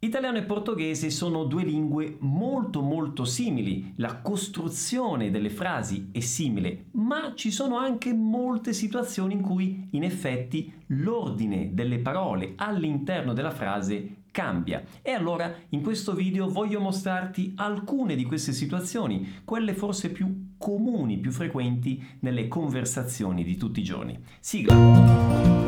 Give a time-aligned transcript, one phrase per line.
[0.00, 6.84] Italiano e portoghese sono due lingue molto molto simili, la costruzione delle frasi è simile,
[6.92, 13.50] ma ci sono anche molte situazioni in cui in effetti l'ordine delle parole all'interno della
[13.50, 14.84] frase cambia.
[15.02, 21.18] E allora in questo video voglio mostrarti alcune di queste situazioni, quelle forse più comuni,
[21.18, 24.16] più frequenti nelle conversazioni di tutti i giorni.
[24.38, 25.67] Sigla!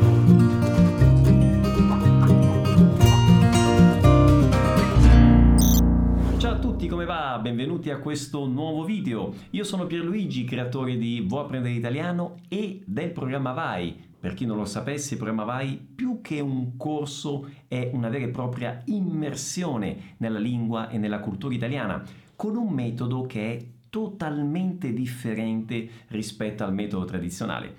[7.91, 9.33] A questo nuovo video.
[9.51, 14.09] Io sono Pierluigi, creatore di Vuoi apprendere italiano e del programma Vai.
[14.19, 18.25] Per chi non lo sapesse, il programma Vai più che un corso è una vera
[18.25, 22.03] e propria immersione nella lingua e nella cultura italiana,
[22.35, 27.75] con un metodo che è totalmente differente rispetto al metodo tradizionale.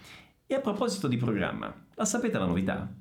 [0.46, 2.92] E a proposito di programma, la sapete la novità?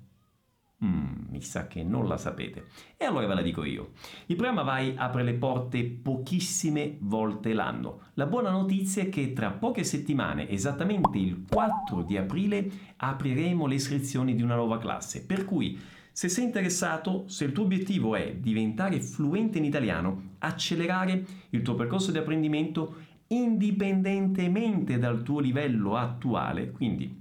[0.84, 2.66] Mm, mi sa che non la sapete.
[2.98, 3.92] E allora ve la dico io.
[4.26, 8.02] Il programma Vai apre le porte pochissime volte l'anno.
[8.16, 13.76] La buona notizia è che tra poche settimane, esattamente il 4 di aprile, apriremo le
[13.76, 15.24] iscrizioni di una nuova classe.
[15.24, 15.80] Per cui,
[16.12, 21.76] se sei interessato, se il tuo obiettivo è diventare fluente in italiano, accelerare il tuo
[21.76, 22.96] percorso di apprendimento
[23.28, 27.21] indipendentemente dal tuo livello attuale, quindi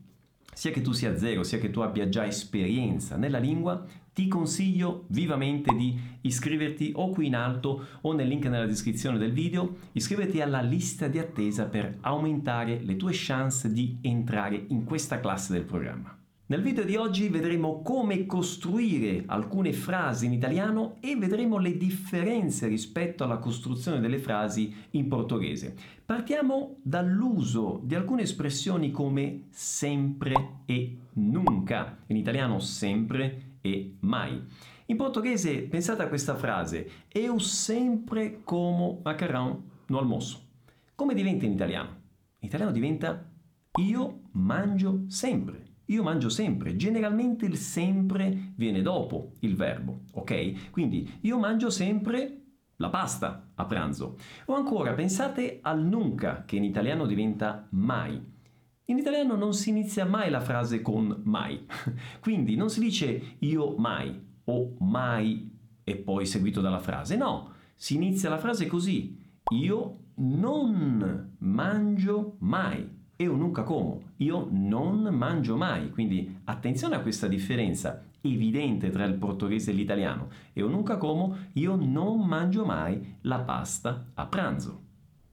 [0.53, 5.05] sia che tu sia zero, sia che tu abbia già esperienza nella lingua, ti consiglio
[5.09, 10.41] vivamente di iscriverti o qui in alto o nel link nella descrizione del video, iscriverti
[10.41, 15.65] alla lista di attesa per aumentare le tue chance di entrare in questa classe del
[15.65, 16.20] programma.
[16.51, 22.67] Nel video di oggi vedremo come costruire alcune frasi in italiano e vedremo le differenze
[22.67, 25.77] rispetto alla costruzione delle frasi in portoghese.
[26.05, 34.43] Partiamo dall'uso di alcune espressioni come sempre e nunca, in italiano sempre e mai.
[34.87, 40.49] In portoghese pensate a questa frase, eu sempre como macarrão no almoço.
[40.97, 41.91] Come diventa in italiano?
[42.41, 43.25] In italiano diventa
[43.79, 45.70] io mangio sempre.
[45.91, 50.71] Io mangio sempre, generalmente il sempre viene dopo il verbo, ok?
[50.71, 52.43] Quindi io mangio sempre
[52.77, 54.17] la pasta a pranzo.
[54.47, 58.23] O ancora pensate al nunca, che in italiano diventa mai.
[58.85, 61.67] In italiano non si inizia mai la frase con mai,
[62.21, 67.97] quindi non si dice io mai o mai e poi seguito dalla frase, no, si
[67.97, 69.19] inizia la frase così,
[69.53, 77.29] io non mangio mai eu nunca como, io non mangio mai, quindi attenzione a questa
[77.29, 80.29] differenza evidente tra il portoghese e l'italiano.
[80.55, 84.81] Eu nunca como, io non mangio mai la pasta a pranzo.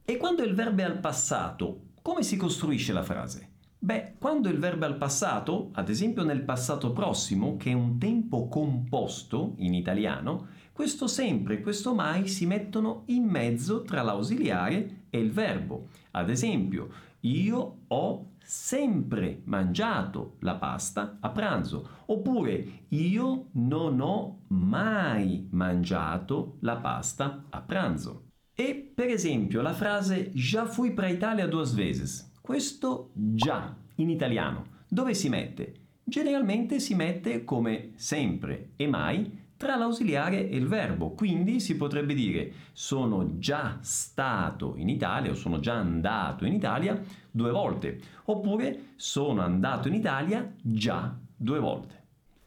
[0.03, 3.51] E quando il verbo è al passato, come si costruisce la frase?
[3.79, 7.97] Beh, quando il verbo è al passato, ad esempio nel passato prossimo, che è un
[7.97, 14.96] tempo composto in italiano, questo sempre e questo mai si mettono in mezzo tra l'ausiliare
[15.09, 15.89] e il verbo.
[16.11, 16.89] Ad esempio,
[17.21, 21.89] io ho sempre mangiato la pasta a pranzo.
[22.05, 28.29] Oppure io non ho mai mangiato la pasta a pranzo.
[28.53, 32.31] E per esempio la frase già fui para Italia duas vezes.
[32.41, 35.73] Questo già in italiano dove si mette?
[36.03, 41.11] Generalmente si mette come sempre e mai tra l'ausiliare e il verbo.
[41.11, 47.01] Quindi si potrebbe dire sono già stato in Italia o sono già andato in Italia
[47.29, 47.99] due volte.
[48.25, 51.95] Oppure sono andato in Italia già due volte.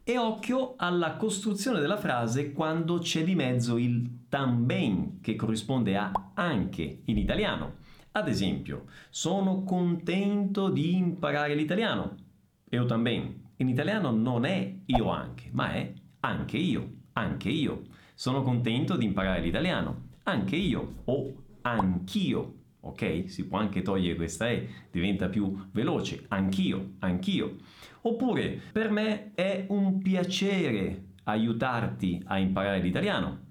[0.04, 6.10] E occhio alla costruzione della frase quando c'è di mezzo il tamben che corrisponde a
[6.34, 7.78] anche in italiano.
[8.12, 12.16] Ad esempio, sono contento di imparare l'italiano.
[12.68, 13.34] Eu também.
[13.56, 17.82] In italiano non è io anche, ma è anche io anche io.
[18.14, 22.54] Sono contento di imparare l'italiano, anche io o anch'io.
[22.80, 23.24] Ok?
[23.28, 26.24] Si può anche togliere questa E, diventa più veloce.
[26.28, 27.56] Anch'io, anch'io.
[28.02, 33.48] Oppure, per me è un piacere aiutarti a imparare l'italiano.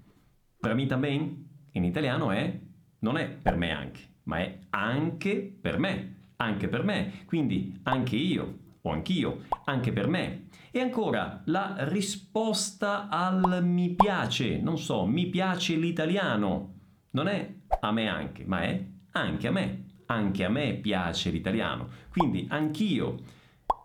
[0.60, 2.60] Per me também, in italiano è,
[3.00, 6.16] non è per me anche, ma è anche per me.
[6.38, 7.24] Anche per me.
[7.26, 10.48] Quindi anche io o anch'io, anche per me.
[10.72, 16.76] E ancora la risposta al mi piace, non so, mi piace l'italiano.
[17.12, 19.86] Non è a me anche, ma è anche a me.
[20.06, 21.88] Anche a me piace l'italiano.
[22.10, 23.18] Quindi anch'io,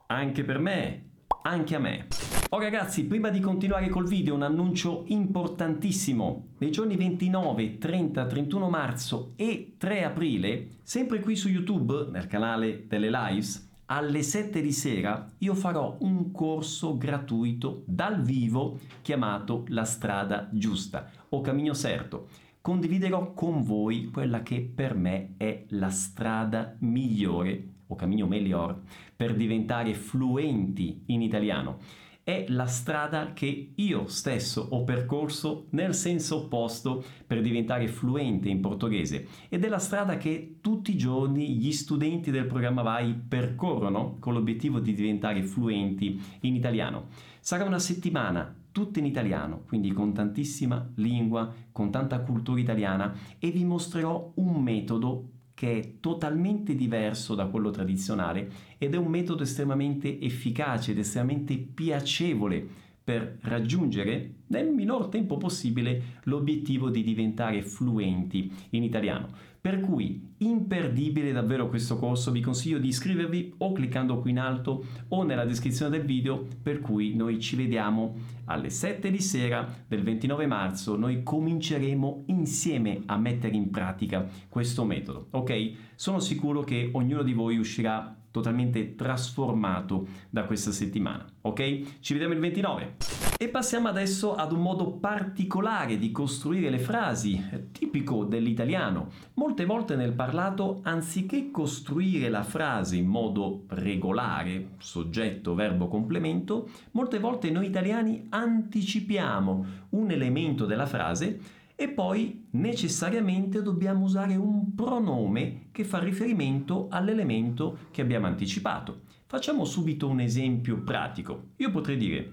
[0.06, 1.10] anche per me,
[1.42, 2.06] anche a me.
[2.50, 6.50] Oh ragazzi, prima di continuare col video un annuncio importantissimo.
[6.58, 12.86] Nei giorni 29, 30, 31 marzo e 3 aprile, sempre qui su YouTube, nel canale
[12.86, 19.84] delle lives, alle 7 di sera io farò un corso gratuito dal vivo chiamato La
[19.84, 22.28] strada giusta o Cammino Certo.
[22.60, 28.80] Condividerò con voi quella che per me è la strada migliore o cammino miglior
[29.14, 31.78] per diventare fluenti in italiano
[32.24, 38.62] è la strada che io stesso ho percorso nel senso opposto per diventare fluente in
[38.62, 44.16] portoghese ed è la strada che tutti i giorni gli studenti del programma VAI percorrono
[44.20, 47.08] con l'obiettivo di diventare fluenti in italiano.
[47.40, 53.50] Sarà una settimana tutta in italiano, quindi con tantissima lingua, con tanta cultura italiana e
[53.50, 55.33] vi mostrerò un metodo
[55.64, 61.56] che è totalmente diverso da quello tradizionale ed è un metodo estremamente efficace ed estremamente
[61.56, 62.68] piacevole
[63.04, 69.28] per raggiungere nel minor tempo possibile l'obiettivo di diventare fluenti in italiano.
[69.60, 74.84] Per cui imperdibile davvero questo corso, vi consiglio di iscrivervi o cliccando qui in alto
[75.08, 78.14] o nella descrizione del video, per cui noi ci vediamo
[78.44, 84.84] alle 7 di sera del 29 marzo, noi cominceremo insieme a mettere in pratica questo
[84.84, 85.72] metodo, ok?
[85.94, 92.00] Sono sicuro che ognuno di voi uscirà totalmente trasformato da questa settimana, ok?
[92.00, 92.96] Ci vediamo il 29.
[93.38, 97.40] E passiamo adesso ad un modo particolare di costruire le frasi,
[97.70, 99.06] tipico dell'italiano.
[99.34, 107.20] Molte volte nel parlato, anziché costruire la frase in modo regolare, soggetto, verbo, complemento, molte
[107.20, 115.68] volte noi italiani anticipiamo un elemento della frase e poi necessariamente dobbiamo usare un pronome
[115.72, 119.02] che fa riferimento all'elemento che abbiamo anticipato.
[119.26, 121.48] Facciamo subito un esempio pratico.
[121.56, 122.32] Io potrei dire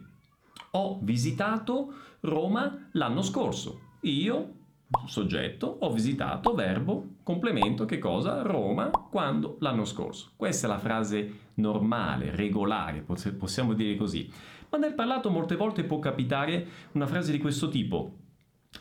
[0.72, 3.90] ho visitato Roma l'anno scorso.
[4.02, 4.54] Io,
[5.06, 8.42] soggetto, ho visitato verbo, complemento, che cosa?
[8.42, 10.32] Roma quando l'anno scorso.
[10.36, 13.04] Questa è la frase normale, regolare,
[13.38, 14.32] possiamo dire così.
[14.70, 18.20] Ma nel parlato molte volte può capitare una frase di questo tipo.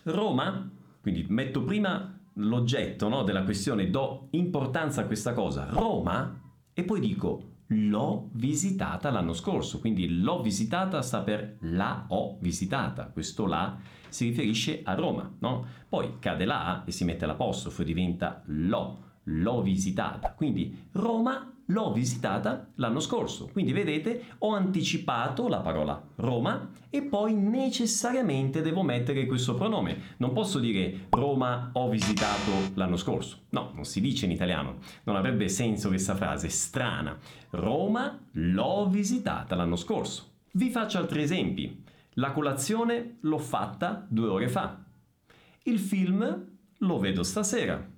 [0.04, 0.70] Roma,
[1.00, 6.40] quindi metto prima l'oggetto no, della questione, do importanza a questa cosa, Roma,
[6.72, 13.06] e poi dico l'ho visitata l'anno scorso, quindi l'ho visitata sta per la ho visitata,
[13.06, 13.78] questo la
[14.08, 15.66] si riferisce a Roma, no?
[15.88, 21.92] Poi cade la e si mette l'apostrofo e diventa l'ho, l'ho visitata, quindi Roma l'ho
[21.92, 23.48] visitata l'anno scorso.
[23.52, 30.14] Quindi vedete, ho anticipato la parola Roma e poi necessariamente devo mettere questo pronome.
[30.18, 33.44] Non posso dire Roma ho visitato l'anno scorso.
[33.50, 34.78] No, non si dice in italiano.
[35.04, 37.16] Non avrebbe senso questa frase, strana.
[37.50, 40.28] Roma l'ho visitata l'anno scorso.
[40.52, 41.84] Vi faccio altri esempi.
[42.14, 44.82] La colazione l'ho fatta due ore fa.
[45.64, 46.46] Il film
[46.78, 47.88] lo vedo stasera.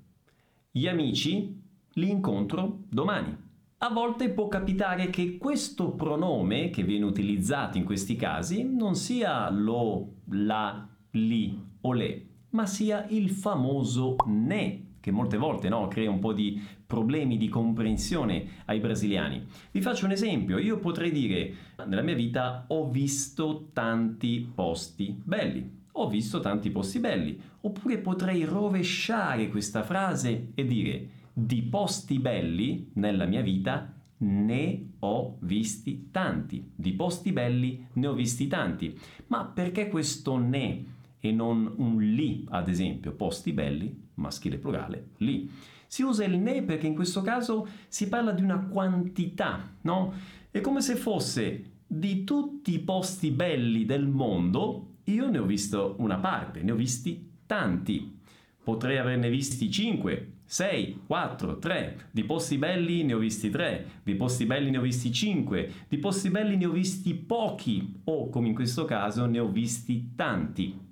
[0.71, 1.61] Gli amici
[1.95, 3.42] li incontro domani.
[3.85, 9.51] A volte può capitare che questo pronome che viene utilizzato in questi casi non sia
[9.51, 16.09] lo, la, li o le, ma sia il famoso ne, che molte volte no, crea
[16.09, 19.47] un po' di problemi di comprensione ai brasiliani.
[19.73, 21.53] Vi faccio un esempio, io potrei dire
[21.85, 25.81] nella mia vita ho visto tanti posti belli.
[25.95, 27.37] Ho visto tanti posti belli.
[27.63, 35.37] Oppure potrei rovesciare questa frase e dire di posti belli nella mia vita ne ho
[35.41, 36.71] visti tanti.
[36.75, 38.97] Di posti belli ne ho visti tanti.
[39.29, 40.85] Ma perché questo ne
[41.19, 43.13] e non un li, ad esempio?
[43.13, 45.51] Posti belli, maschile plurale, li.
[45.87, 50.13] Si usa il ne perché in questo caso si parla di una quantità, no?
[50.51, 55.97] È come se fosse di tutti i posti belli del mondo, io ne ho visto
[55.99, 58.21] una parte, ne ho visti tanti.
[58.65, 62.09] Potrei averne visti 5, 6, 4, 3.
[62.13, 65.99] Di posti belli ne ho visti 3, di posti belli ne ho visti 5, di
[65.99, 70.91] posti belli ne ho visti pochi o, come in questo caso, ne ho visti tanti.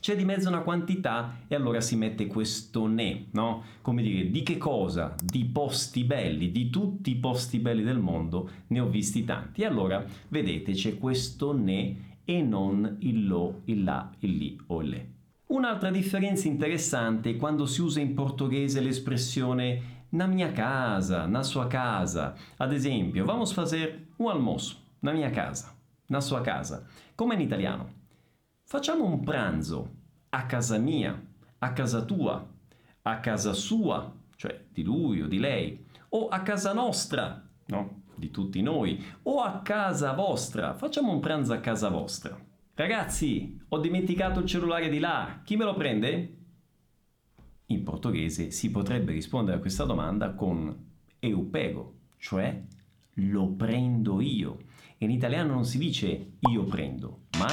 [0.00, 3.64] C'è di mezzo una quantità e allora si mette questo ne, no?
[3.82, 5.14] Come dire, di che cosa?
[5.22, 9.60] Di posti belli, di tutti i posti belli del mondo ne ho visti tanti.
[9.60, 14.80] E allora, vedete, c'è questo ne e non il lo, il la, il li o
[14.80, 15.19] il le.
[15.50, 21.66] Un'altra differenza interessante è quando si usa in portoghese l'espressione na mia casa, na sua
[21.66, 22.36] casa.
[22.56, 25.74] Ad esempio, vamos fazer un almoço, na mia casa,
[26.06, 26.86] na sua casa.
[27.16, 27.92] Come in italiano?
[28.62, 29.90] Facciamo un pranzo
[30.28, 31.20] a casa mia,
[31.58, 32.48] a casa tua,
[33.02, 38.02] a casa sua, cioè di lui o di lei, o a casa nostra, no?
[38.14, 40.74] Di tutti noi, o a casa vostra.
[40.74, 42.38] Facciamo un pranzo a casa vostra.
[42.80, 46.36] Ragazzi, ho dimenticato il cellulare di là, chi me lo prende?
[47.66, 50.74] In portoghese si potrebbe rispondere a questa domanda con
[51.18, 52.58] eu pego, cioè
[53.16, 54.60] lo prendo io.
[54.96, 57.48] In italiano non si dice io prendo, ma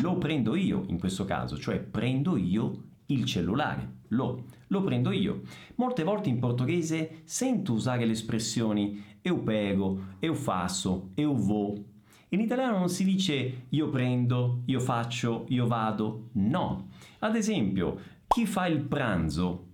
[0.00, 4.00] lo prendo io in questo caso, cioè prendo io il cellulare.
[4.08, 5.42] Lo, lo prendo io.
[5.76, 11.91] Molte volte in portoghese sento usare le espressioni eu pego, eu faço, eu vou.
[12.32, 16.30] In italiano non si dice io prendo, io faccio, io vado.
[16.32, 16.88] No.
[17.18, 19.66] Ad esempio, chi fa il pranzo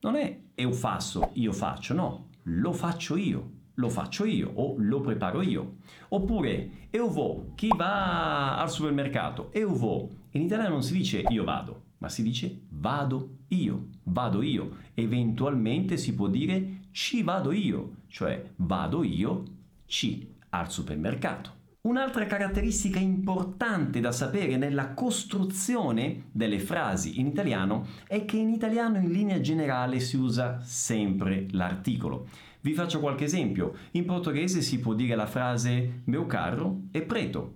[0.00, 5.00] non è eu faço, io faccio, no, lo faccio io lo faccio io o lo
[5.00, 5.76] preparo io.
[6.08, 10.10] Oppure eu vou, chi va al supermercato, eu vou.
[10.32, 14.78] In italiano non si dice io vado, ma si dice vado io, vado io.
[14.94, 19.42] Eventualmente si può dire ci vado io, cioè vado io
[19.84, 21.64] ci al supermercato.
[21.86, 28.98] Un'altra caratteristica importante da sapere nella costruzione delle frasi in italiano è che in italiano
[28.98, 32.26] in linea generale si usa sempre l'articolo.
[32.62, 33.76] Vi faccio qualche esempio.
[33.92, 37.54] In portoghese si può dire la frase meu carro è preto.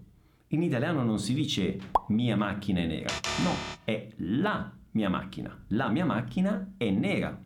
[0.49, 5.65] In italiano non si dice mia macchina è nera, no, è la mia macchina.
[5.71, 7.37] La mia macchina è nera.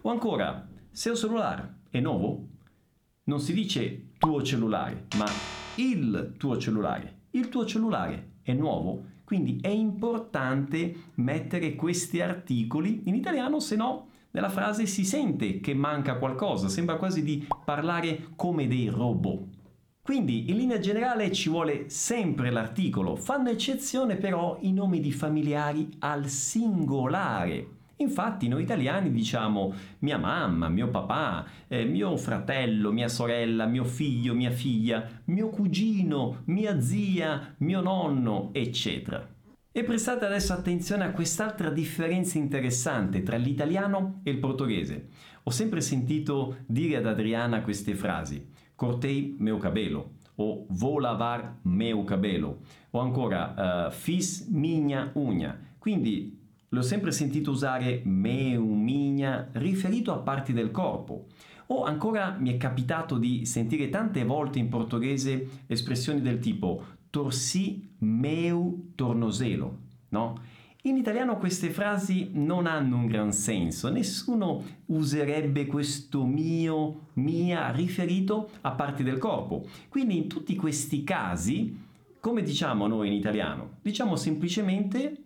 [0.00, 2.48] O ancora, seu celular è nuovo?
[3.24, 7.20] Non si dice tuo cellulare, ma il tuo cellulare.
[7.30, 14.08] Il tuo cellulare è nuovo, quindi è importante mettere questi articoli in italiano, se no
[14.32, 19.60] nella frase si sente che manca qualcosa, sembra quasi di parlare come dei robot.
[20.02, 25.88] Quindi in linea generale ci vuole sempre l'articolo, fanno eccezione però i nomi di familiari
[26.00, 27.80] al singolare.
[28.02, 34.34] Infatti noi italiani diciamo mia mamma, mio papà, eh, mio fratello, mia sorella, mio figlio,
[34.34, 39.26] mia figlia, mio cugino, mia zia, mio nonno, eccetera.
[39.70, 45.08] E prestate adesso attenzione a quest'altra differenza interessante tra l'italiano e il portoghese.
[45.44, 52.04] Ho sempre sentito dire ad Adriana queste frasi: cortei meu cabelo o vou lavar meu
[52.04, 52.58] cabelo
[52.90, 53.54] o ancora
[53.88, 55.58] uh, fis minha unha.
[55.78, 56.41] Quindi
[56.72, 61.26] l'ho sempre sentito usare meu, minha riferito a parti del corpo.
[61.66, 67.90] O ancora mi è capitato di sentire tante volte in portoghese espressioni del tipo torsi
[67.98, 70.40] meu tornozelo, no?
[70.84, 78.50] In italiano queste frasi non hanno un gran senso, nessuno userebbe questo mio, mia riferito
[78.62, 79.64] a parti del corpo.
[79.88, 81.78] Quindi in tutti questi casi,
[82.18, 83.74] come diciamo noi in italiano?
[83.82, 85.21] Diciamo semplicemente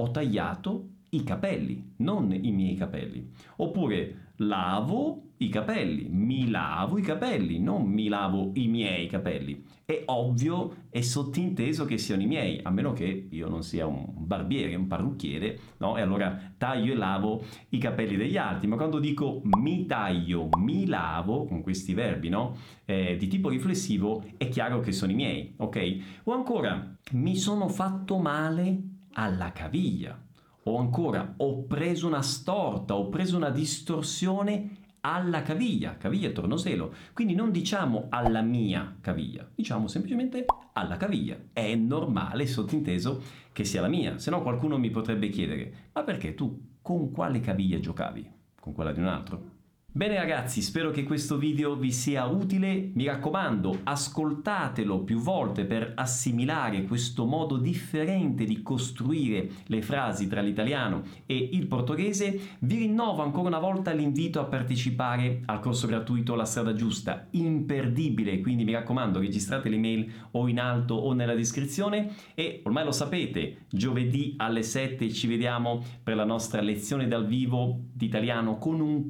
[0.00, 3.30] ho tagliato i capelli, non i miei capelli.
[3.56, 9.64] Oppure lavo i capelli, mi lavo i capelli, non mi lavo i miei capelli.
[9.84, 14.04] È ovvio e sottinteso che siano i miei, a meno che io non sia un
[14.16, 15.96] barbiere, un parrucchiere, no?
[15.96, 18.68] E allora taglio e lavo i capelli degli altri.
[18.68, 22.56] Ma quando dico mi taglio, mi lavo, con questi verbi, no?
[22.84, 25.96] Eh, di tipo riflessivo, è chiaro che sono i miei, ok?
[26.24, 30.20] O ancora, mi sono fatto male alla caviglia.
[30.64, 36.92] O ancora, ho preso una storta, ho preso una distorsione alla caviglia, caviglia tornozelo.
[37.12, 41.38] Quindi non diciamo alla mia caviglia, diciamo semplicemente alla caviglia.
[41.52, 43.22] È normale, sottinteso,
[43.52, 47.40] che sia la mia, se no qualcuno mi potrebbe chiedere, ma perché tu con quale
[47.40, 48.30] caviglia giocavi?
[48.60, 49.56] Con quella di un altro?
[49.90, 55.94] Bene ragazzi, spero che questo video vi sia utile, mi raccomando ascoltatelo più volte per
[55.96, 63.22] assimilare questo modo differente di costruire le frasi tra l'italiano e il portoghese, vi rinnovo
[63.22, 68.72] ancora una volta l'invito a partecipare al corso gratuito La strada giusta, imperdibile, quindi mi
[68.72, 72.10] raccomando registrate l'email o in alto o nella descrizione.
[72.34, 77.86] E ormai lo sapete, giovedì alle 7 ci vediamo per la nostra lezione dal vivo
[77.90, 79.06] di italiano con un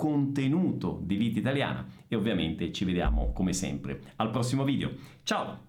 [0.68, 4.92] contenuto di vita italiana e ovviamente ci vediamo come sempre al prossimo video.
[5.22, 5.67] Ciao!